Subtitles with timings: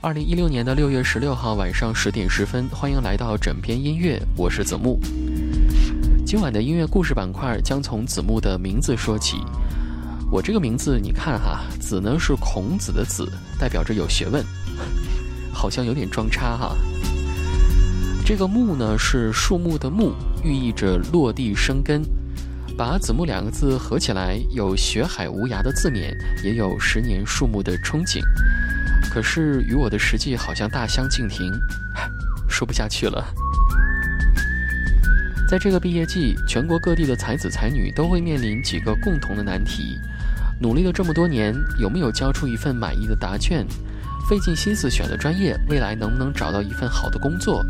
[0.00, 5.00] 二零一六年的六月十六号晚上十点十分，欢迎来到枕边音乐，我是子木。
[6.24, 9.38] 今晚的音乐故事板块将从子木的名字说起。
[10.30, 14.44] 我这个名字，你看哈，子呢是孔子的子，代表着有学问，
[15.52, 16.76] 好像有点装叉哈。
[18.24, 20.12] 这个木呢是树木的木，
[20.44, 22.02] 寓意着落地生根。
[22.76, 28.20] 把子木两个字合起来，有学海无涯的字面，也有十年树木的憧憬。
[29.10, 31.52] 可是与我的实际好像大相径庭，
[32.48, 33.24] 说不下去了。
[35.48, 39.98] 在这个毕业季，全国各地的才子才女都会面临几个共同的难题：
[40.60, 43.66] 努力了这么多年，有没有交出一份满意的答卷？
[44.28, 47.64] 费尽心思选的专业，未来能不能找到一份好的工作？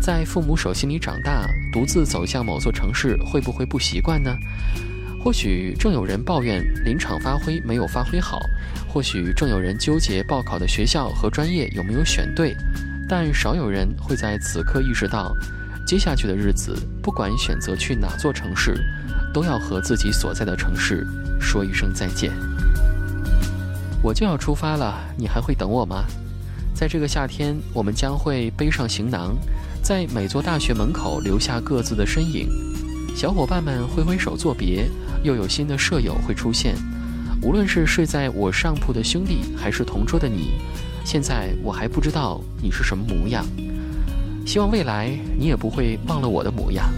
[0.00, 4.34] 在父母手心里长大，独自走向某座城市，会不会不习惯呢？
[5.22, 8.40] 或许正有人抱怨临场发挥没有发挥好，
[8.92, 12.56] 或许正有人纠结报考的学校和专业有没有选对，
[13.08, 15.32] 但少有人会在此刻意识到，
[15.86, 18.84] 接下去的日子，不管选择去哪座城市，
[19.32, 21.06] 都要和自己所在的城市
[21.40, 22.32] 说一声再见。
[24.02, 26.04] 我就要出发了，你还会等我吗？
[26.74, 29.36] 在这个夏天，我们将会背上行囊。
[29.82, 32.48] 在每座大学门口留下各自的身影，
[33.14, 34.90] 小伙伴们挥挥手作别，
[35.22, 36.74] 又有新的舍友会出现。
[37.42, 40.58] 无论是睡在我上铺的兄弟，还是同桌的你，
[41.04, 43.44] 现在我还不知道你是什么模样。
[44.46, 46.90] 希望未来你也不会忘了我的模样。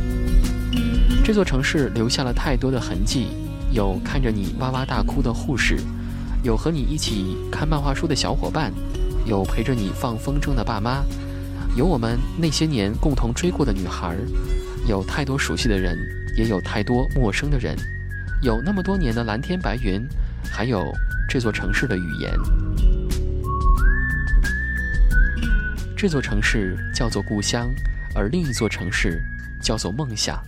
[1.25, 3.29] 这座城市留下了太多的痕迹，
[3.71, 5.79] 有看着你哇哇大哭的护士，
[6.43, 8.73] 有和你一起看漫画书的小伙伴，
[9.25, 11.05] 有陪着你放风筝的爸妈。
[11.77, 14.17] 有我们那些年共同追过的女孩，
[14.89, 15.97] 有太多熟悉的人，
[16.37, 17.77] 也有太多陌生的人，
[18.43, 20.07] 有那么多年的蓝天白云，
[20.51, 20.93] 还有
[21.29, 22.33] 这座城市的语言。
[25.97, 27.71] 这座城市叫做故乡，
[28.15, 29.23] 而另一座城市
[29.63, 30.43] 叫做梦想。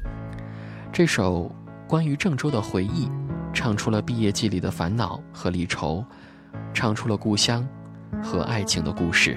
[0.92, 1.54] 这首
[1.86, 3.08] 关于郑州的回忆，
[3.52, 6.04] 唱出了毕业季里的烦恼和离愁，
[6.72, 7.66] 唱出了故乡
[8.22, 9.36] 和爱情的故事。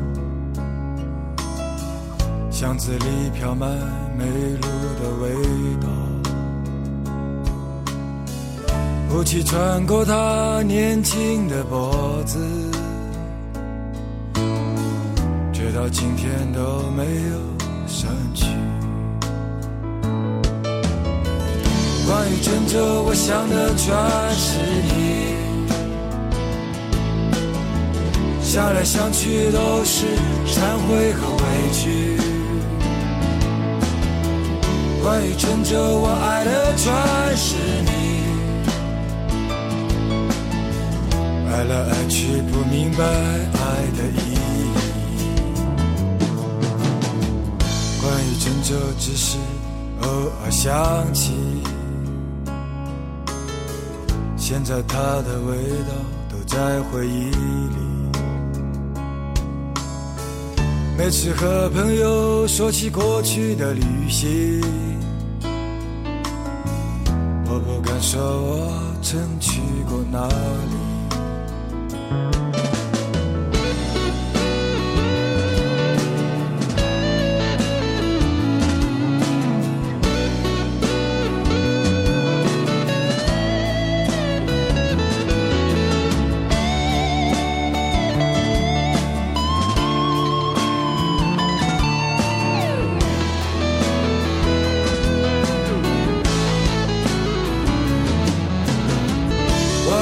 [2.61, 3.67] 巷子里飘满
[4.15, 4.61] 梅露
[5.01, 5.31] 的味
[5.81, 5.87] 道，
[9.15, 12.37] 雾气穿过他年轻的脖子，
[15.51, 17.39] 直到今天都没有
[17.87, 18.45] 散去。
[22.05, 23.91] 关于郑州，我想的全
[24.37, 25.33] 是你，
[28.39, 30.05] 想来想去都是
[30.45, 31.40] 忏悔和
[35.21, 36.91] 关于郑州，我爱的全
[37.37, 37.55] 是
[37.85, 37.91] 你，
[41.47, 44.73] 爱来爱去不明白爱的意义。
[48.01, 49.37] 关于郑州，只是
[50.01, 50.09] 偶
[50.43, 51.33] 尔想起，
[54.35, 55.55] 现在它的味
[55.85, 55.93] 道
[56.31, 57.77] 都在回忆里。
[60.97, 64.61] 每次和朋友说起过去的旅行，
[69.01, 70.80] 曾去过哪里。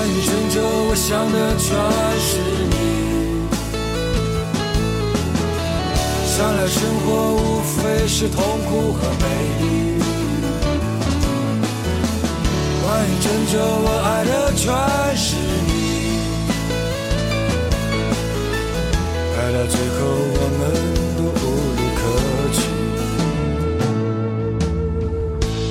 [0.09, 0.57] 关于郑州，
[0.89, 1.69] 我想的全
[2.19, 2.73] 是你，
[6.25, 7.77] 想来生活无非
[8.07, 9.25] 是痛苦和美
[9.59, 9.63] 丽。
[12.81, 14.65] 关于郑州，我爱的全
[15.15, 15.35] 是
[15.67, 15.69] 你，
[19.37, 19.99] 爱到最后，
[20.33, 20.61] 我们
[21.17, 21.45] 都无
[21.77, 22.01] 路可
[22.57, 22.57] 去，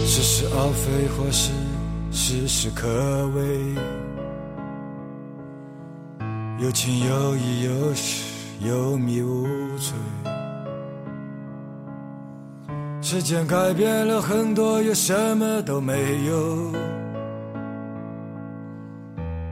[0.07, 0.87] 似是而非，
[1.17, 1.51] 或是
[2.13, 2.87] 事事可
[3.35, 3.68] 畏，
[6.61, 8.25] 有情有义，有时
[8.67, 9.47] 有迷无
[9.79, 9.95] 醉。
[13.01, 16.73] 时间改变了很多，又什么都没有。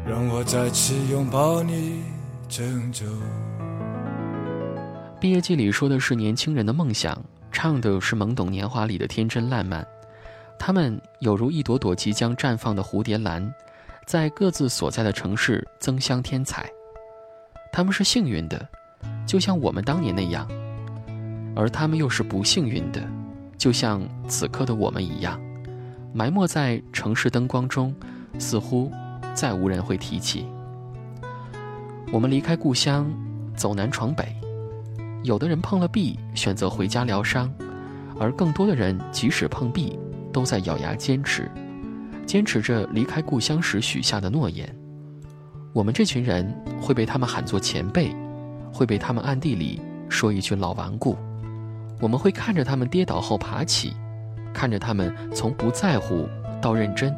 [0.05, 2.03] 让我再次拥抱你，
[2.49, 3.06] 郑州。
[5.20, 7.17] 毕业季里说的是年轻人的梦想，
[7.52, 9.87] 唱的是懵懂年华里的天真烂漫。
[10.59, 13.49] 他们有如一朵朵即将绽放的蝴蝶兰，
[14.09, 16.69] 在各自所在的城市增香添彩。
[17.76, 18.67] 他们是幸运的，
[19.26, 20.46] 就像我们当年那样；
[21.55, 23.02] 而他们又是不幸运的。
[23.58, 25.38] 就像此刻的我们一样，
[26.14, 27.94] 埋没在城市灯光中，
[28.38, 28.90] 似乎
[29.34, 30.46] 再无人会提起。
[32.11, 33.12] 我们离开故乡，
[33.55, 34.34] 走南闯北，
[35.23, 37.52] 有的人碰了壁，选择回家疗伤，
[38.19, 39.99] 而更多的人即使碰壁，
[40.32, 41.50] 都在咬牙坚持，
[42.25, 44.75] 坚持着离开故乡时许下的诺言。
[45.76, 46.50] 我们这群人
[46.81, 48.11] 会被他们喊作前辈，
[48.73, 49.78] 会被他们暗地里
[50.08, 51.19] 说一句老顽固。
[52.00, 53.94] 我们会看着他们跌倒后爬起，
[54.55, 56.26] 看着他们从不在乎
[56.62, 57.14] 到认真，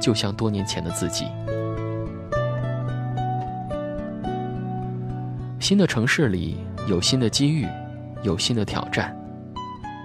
[0.00, 1.26] 就像多年前的自己。
[5.60, 6.58] 新的城市里
[6.88, 7.68] 有新的机遇，
[8.24, 9.16] 有新的挑战。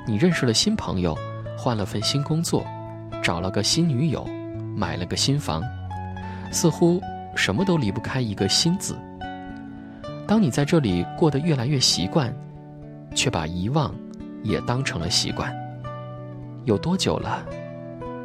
[0.05, 1.17] 你认识了新朋友，
[1.57, 2.63] 换了份新工作，
[3.23, 4.23] 找了个新女友，
[4.75, 5.63] 买了个新房，
[6.51, 7.01] 似乎
[7.35, 8.97] 什么都离不开一个“新”字。
[10.25, 12.33] 当你在这里过得越来越习惯。
[13.15, 13.95] 却把遗忘
[14.43, 15.55] 也当成了习惯。
[16.65, 17.43] 有多久了，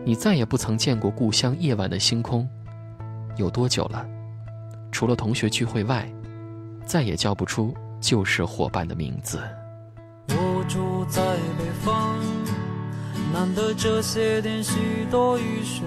[0.05, 2.47] 你再也不曾见过故乡夜晚的星空？
[3.37, 4.05] 有多久了，
[4.91, 6.11] 除了同学聚会外，
[6.85, 9.39] 再也叫不出旧时伙伴的名字？
[10.29, 11.23] 我住在
[11.57, 12.19] 北方，
[13.33, 15.87] 难得这些天许多雨水。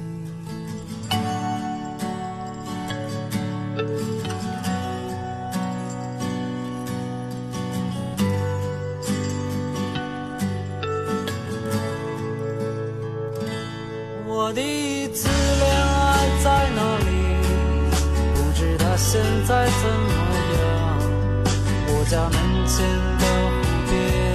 [22.11, 22.85] 我家门前
[23.19, 24.30] 的湖边，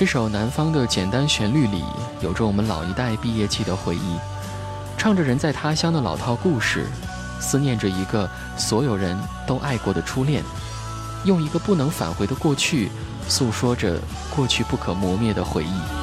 [0.00, 1.84] 这首《南方》的简单旋律里，
[2.22, 4.16] 有着我们老一代毕业季的回忆，
[4.96, 6.86] 唱着人在他乡的老套故事，
[7.38, 8.26] 思念着一个
[8.56, 9.14] 所有人
[9.46, 10.42] 都爱过的初恋，
[11.26, 12.90] 用一个不能返回的过去，
[13.28, 14.00] 诉说着
[14.34, 15.99] 过去不可磨灭的回忆。